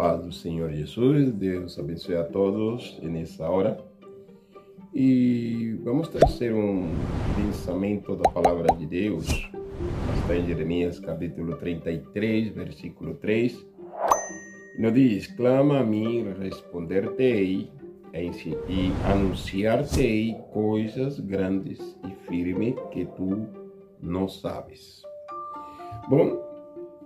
do 0.00 0.32
Senhor 0.32 0.72
Jesus. 0.72 1.30
Deus 1.32 1.78
abençoe 1.78 2.16
a 2.16 2.24
todos 2.24 2.98
nessa 3.02 3.48
hora. 3.48 3.78
E 4.94 5.78
vamos 5.84 6.08
trazer 6.08 6.54
um 6.54 6.90
pensamento 7.36 8.16
da 8.16 8.30
palavra 8.30 8.74
de 8.78 8.86
Deus. 8.86 9.26
Está 10.22 10.36
em 10.36 10.46
Jeremias 10.46 10.98
capítulo 10.98 11.54
33, 11.56 12.54
versículo 12.54 13.14
3. 13.16 13.66
E 14.78 14.82
nos 14.82 14.94
diz: 14.94 15.26
Clama 15.26 15.80
a 15.80 15.84
mim, 15.84 16.32
responder-te-ei 16.40 17.70
e 18.14 18.92
anunciar-te-ei 19.04 20.34
coisas 20.50 21.20
grandes 21.20 21.78
e 22.08 22.14
firmes 22.26 22.74
que 22.90 23.04
tu 23.04 23.46
não 24.00 24.28
sabes. 24.28 25.02
Bom, 26.08 26.49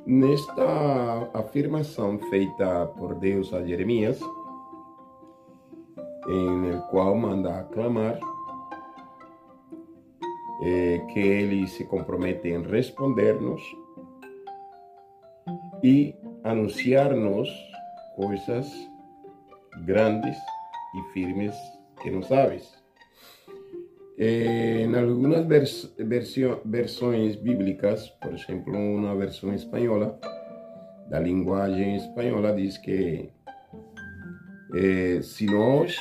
Nesta 0.06 1.30
afirmação 1.32 2.18
feita 2.18 2.86
por 2.98 3.14
Deus 3.14 3.54
a 3.54 3.64
Jeremias, 3.64 4.20
em 6.28 6.80
qual 6.90 7.16
manda 7.16 7.60
aclamar 7.60 8.18
é, 10.62 10.98
que 11.12 11.18
ele 11.18 11.66
se 11.66 11.84
compromete 11.86 12.48
em 12.48 12.62
responder-nos 12.62 13.62
e 15.82 16.14
anunciar-nos 16.42 17.48
coisas 18.16 18.70
grandes 19.84 20.36
e 20.94 21.12
firmes 21.14 21.56
que 22.02 22.10
não 22.10 22.22
sabes. 22.22 22.83
Eh, 24.16 24.82
en 24.84 24.94
algunas 24.94 25.44
vers 25.48 25.92
versões 26.64 27.42
bíblicas, 27.42 28.10
por 28.22 28.32
exemplo, 28.32 28.72
uma 28.72 29.14
versão 29.16 29.52
espanhola, 29.52 30.20
da 31.08 31.18
linguagem 31.18 31.96
espanhola, 31.96 32.54
diz 32.54 32.78
que 32.78 33.28
eh, 34.76 35.20
se 35.20 35.46
nós 35.46 35.96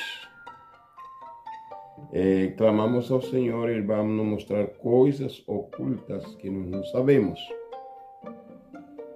eh, 2.12 2.54
clamamos 2.56 3.10
ao 3.10 3.20
Senhor, 3.20 3.68
Ele 3.68 3.82
vai 3.82 4.04
nos 4.04 4.26
mostrar 4.26 4.64
coisas 4.78 5.42
ocultas 5.48 6.24
que 6.36 6.48
nós 6.48 6.70
não 6.70 6.84
sabemos. 6.84 7.40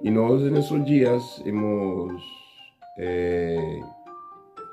E 0.03 0.11
nós, 0.11 0.42
nesses 0.42 0.84
dias, 0.84 1.42
hemos 1.47 2.23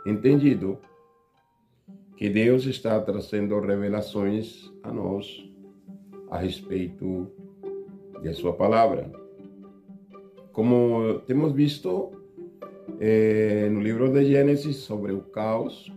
entendido 0.07 0.79
que 2.15 2.29
Deus 2.29 2.65
está 2.65 2.99
trazendo 3.01 3.59
revelações 3.59 4.71
a 4.83 4.91
nós 4.91 5.49
a 6.29 6.37
respeito 6.37 7.27
de 8.21 8.33
sua 8.33 8.53
palavra. 8.53 9.11
Como 10.51 11.19
temos 11.25 11.51
visto 11.53 12.11
eh, 12.99 13.67
no 13.71 13.81
livro 13.81 14.11
de 14.11 14.25
Gênesis 14.25 14.77
sobre 14.77 15.11
o 15.11 15.21
caos, 15.21 15.91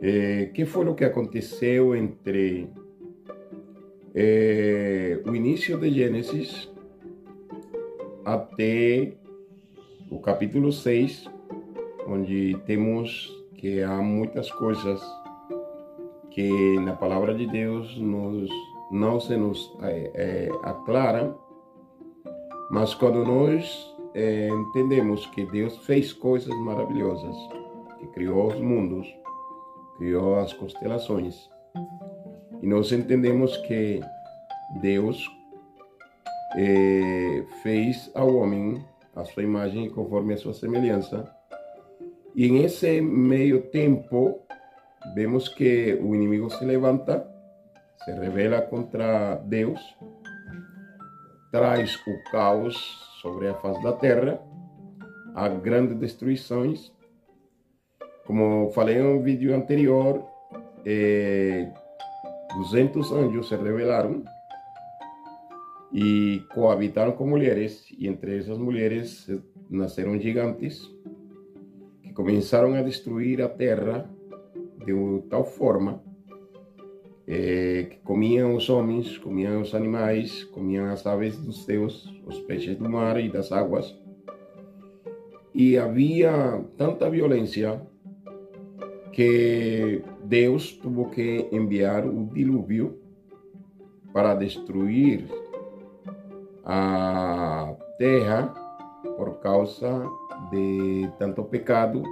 eh, 0.00 0.50
que 0.54 0.64
foi 0.64 0.86
o 0.86 0.94
que 0.94 1.04
aconteceu 1.04 1.94
entre 1.96 2.68
eh, 4.14 5.20
o 5.26 5.34
início 5.34 5.76
de 5.76 5.90
Gênesis 5.90 6.70
até 8.24 9.14
o 10.10 10.20
capítulo 10.20 10.72
6, 10.72 11.28
onde 12.06 12.56
temos 12.64 13.37
que 13.58 13.82
há 13.82 13.96
muitas 13.96 14.50
coisas 14.52 15.02
que 16.30 16.78
na 16.80 16.94
palavra 16.94 17.34
de 17.34 17.44
Deus 17.46 17.98
nos, 17.98 18.48
não 18.90 19.18
se 19.18 19.36
nos 19.36 19.76
é, 19.82 20.10
é, 20.14 20.48
aclara, 20.62 21.36
mas 22.70 22.94
quando 22.94 23.24
nós 23.24 23.94
é, 24.14 24.48
entendemos 24.48 25.26
que 25.26 25.44
Deus 25.46 25.76
fez 25.78 26.12
coisas 26.12 26.56
maravilhosas, 26.60 27.36
que 27.98 28.06
criou 28.08 28.46
os 28.46 28.60
mundos, 28.60 29.12
criou 29.96 30.36
as 30.36 30.52
constelações, 30.52 31.50
e 32.62 32.66
nós 32.66 32.92
entendemos 32.92 33.56
que 33.58 34.00
Deus 34.80 35.28
fez 37.62 38.10
ao 38.14 38.34
homem 38.34 38.82
a 39.14 39.24
sua 39.24 39.42
imagem 39.42 39.90
conforme 39.90 40.34
a 40.34 40.36
sua 40.36 40.54
semelhança, 40.54 41.37
e 42.38 42.46
em 42.46 42.62
esse 42.62 43.00
meio 43.00 43.62
tempo, 43.62 44.46
vemos 45.12 45.48
que 45.48 45.98
o 46.00 46.14
inimigo 46.14 46.48
se 46.48 46.64
levanta, 46.64 47.28
se 48.04 48.12
revela 48.12 48.62
contra 48.62 49.34
Deus, 49.44 49.80
traz 51.50 51.96
o 51.96 52.30
caos 52.30 52.76
sobre 53.20 53.48
a 53.48 53.54
face 53.54 53.82
da 53.82 53.92
terra, 53.92 54.40
há 55.34 55.48
grandes 55.48 55.98
destruições. 55.98 56.92
Como 58.24 58.70
falei 58.70 59.02
no 59.02 59.20
vídeo 59.20 59.52
anterior, 59.52 60.24
eh, 60.86 61.68
200 62.54 63.10
anjos 63.10 63.48
se 63.48 63.56
revelaram 63.56 64.22
e 65.92 66.40
coabitaram 66.54 67.10
com 67.10 67.26
mulheres, 67.26 67.84
e 67.98 68.06
entre 68.06 68.38
essas 68.38 68.58
mulheres 68.58 69.26
nasceram 69.68 70.16
gigantes 70.20 70.88
começaram 72.18 72.74
a 72.74 72.82
destruir 72.82 73.40
a 73.40 73.48
terra 73.48 74.10
de 74.84 75.22
tal 75.30 75.44
forma 75.44 76.02
eh, 77.28 77.86
que 77.90 77.98
comiam 77.98 78.56
os 78.56 78.68
homens, 78.68 79.16
comiam 79.18 79.60
os 79.60 79.72
animais, 79.72 80.42
comiam 80.42 80.86
as 80.86 81.06
aves 81.06 81.38
dos 81.38 81.64
céus, 81.64 82.12
os 82.26 82.40
peixes 82.40 82.76
do 82.76 82.90
mar 82.90 83.20
e 83.20 83.30
das 83.30 83.52
águas. 83.52 83.96
E 85.54 85.78
havia 85.78 86.60
tanta 86.76 87.08
violência 87.08 87.80
que 89.12 90.02
Deus 90.24 90.72
teve 90.72 91.04
que 91.10 91.56
enviar 91.56 92.04
o 92.04 92.28
dilúvio 92.34 92.98
para 94.12 94.34
destruir 94.34 95.24
a 96.64 97.76
terra 97.96 98.52
por 99.16 99.38
causa 99.38 100.04
de 100.50 101.10
tanto 101.18 101.44
pecado, 101.44 102.02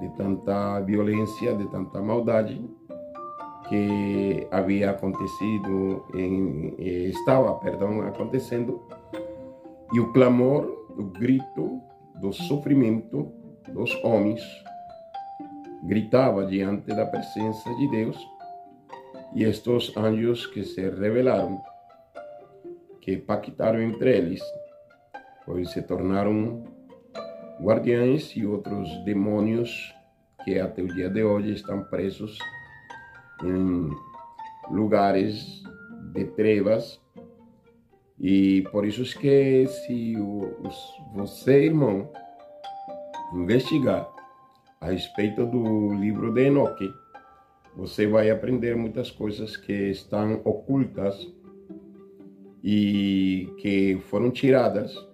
de 0.00 0.08
tanta 0.10 0.80
violência, 0.80 1.54
de 1.54 1.66
tanta 1.68 2.00
maldade 2.00 2.62
que 3.68 4.46
havia 4.50 4.90
acontecido, 4.90 6.06
em, 6.14 6.74
estava, 6.78 7.52
perdão, 7.58 8.00
acontecendo, 8.00 8.82
e 9.92 10.00
o 10.00 10.12
clamor, 10.12 10.86
o 10.96 11.04
grito 11.04 11.80
do 12.20 12.32
sofrimento 12.32 13.30
dos 13.72 13.94
homens 14.02 14.42
gritava 15.84 16.46
diante 16.46 16.88
da 16.88 17.06
presença 17.06 17.74
de 17.76 17.90
Deus 17.90 18.18
e 19.34 19.44
estes 19.44 19.94
anjos 19.96 20.46
que 20.46 20.64
se 20.64 20.80
revelaram, 20.80 21.60
que 23.00 23.16
pactaram 23.16 23.80
entre 23.80 24.16
eles, 24.16 24.42
pois 25.44 25.70
se 25.70 25.82
tornaram 25.82 26.64
guardiães 27.60 28.34
e 28.36 28.46
outros 28.46 28.88
demônios 29.04 29.94
que 30.44 30.58
até 30.58 30.82
o 30.82 30.86
dia 30.86 31.10
de 31.10 31.22
hoje 31.22 31.52
estão 31.52 31.82
presos 31.84 32.38
em 33.42 33.90
lugares 34.70 35.62
de 36.12 36.24
trevas. 36.24 37.00
E 38.20 38.62
por 38.72 38.86
isso 38.86 39.04
que 39.18 39.66
se 39.66 40.16
você, 41.14 41.66
irmão, 41.66 42.10
investigar 43.34 44.08
a 44.80 44.86
respeito 44.90 45.46
do 45.46 45.94
livro 45.94 46.32
de 46.32 46.46
Enoque, 46.46 46.90
você 47.76 48.06
vai 48.06 48.30
aprender 48.30 48.76
muitas 48.76 49.10
coisas 49.10 49.56
que 49.56 49.72
estão 49.72 50.40
ocultas 50.44 51.28
e 52.62 53.48
que 53.58 54.00
foram 54.08 54.30
tiradas 54.30 55.07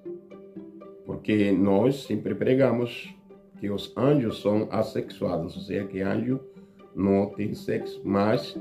porque 1.25 1.51
nós 1.53 2.03
sempre 2.03 2.35
pregamos 2.35 3.17
que 3.59 3.71
os 3.71 3.97
anjos 3.97 4.43
são 4.43 4.69
assexuados, 4.71 5.57
ou 5.57 5.63
seja, 5.63 5.87
que 5.87 6.03
anjo 6.03 6.39
não 6.95 7.31
tem 7.31 7.55
sexo, 7.55 7.99
mas 8.05 8.55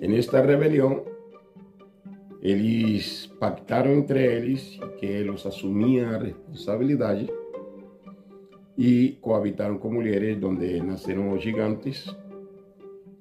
nesta 0.00 0.40
rebelião 0.40 1.04
eles 2.40 3.26
pactaram 3.40 3.90
entre 3.90 4.24
eles 4.24 4.78
que 5.00 5.04
eles 5.04 5.44
assumiam 5.44 6.10
a 6.10 6.18
responsabilidade 6.18 7.28
e 8.78 9.18
coabitaram 9.20 9.76
com 9.76 9.94
mulheres 9.94 10.40
onde 10.44 10.80
nasceram 10.80 11.32
os 11.32 11.42
gigantes, 11.42 12.06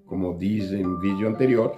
como 0.05 0.37
diz 0.37 0.71
em 0.71 0.99
vídeo 0.99 1.27
anterior, 1.27 1.73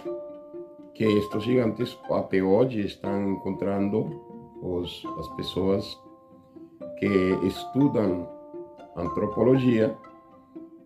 que 0.94 1.06
estes 1.06 1.42
gigantes 1.42 1.98
até 2.12 2.44
hoje 2.44 2.82
estão 2.82 3.32
encontrando 3.32 4.22
os, 4.62 5.06
as 5.18 5.30
pessoas 5.38 6.05
que 6.98 7.08
estudam 7.44 8.28
antropologia 8.96 9.96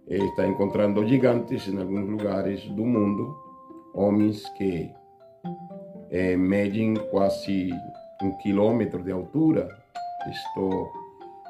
está 0.08 0.48
encontrando 0.48 1.06
gigantes 1.06 1.68
em 1.68 1.80
alguns 1.80 2.10
lugares 2.10 2.66
do 2.70 2.84
mundo, 2.84 3.38
homens 3.94 4.48
que 4.58 4.92
é, 6.10 6.36
medem 6.36 6.96
quase 7.12 7.70
um 8.22 8.32
quilômetro 8.38 9.04
de 9.04 9.12
altura. 9.12 9.68
Isto 10.30 10.92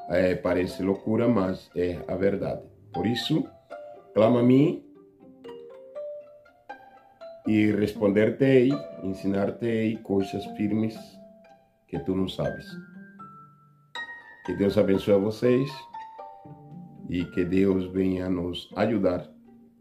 é, 0.09 0.35
parece 0.35 0.83
loucura, 0.83 1.27
mas 1.27 1.69
é 1.75 2.03
a 2.07 2.15
verdade. 2.15 2.61
Por 2.93 3.07
isso, 3.07 3.45
clama 4.13 4.41
a 4.41 4.43
mim 4.43 4.83
e 7.47 7.71
responder-te-ei, 7.71 8.71
ensinar-te-ei 9.03 9.97
coisas 9.97 10.45
firmes 10.57 10.97
que 11.87 11.97
tu 11.99 12.13
não 12.13 12.27
sabes. 12.27 12.65
Que 14.49 14.55
Deus 14.55 14.79
abençoe 14.79 15.13
a 15.13 15.17
vocês 15.19 15.69
e 17.07 17.23
que 17.23 17.45
Deus 17.45 17.85
venha 17.91 18.27
nos 18.27 18.67
ajudar 18.75 19.29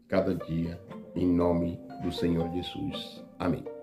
cada 0.07 0.35
dia, 0.35 0.79
em 1.15 1.27
nome 1.27 1.79
do 2.03 2.11
Senhor 2.11 2.47
Jesus. 2.51 3.25
Amém. 3.39 3.78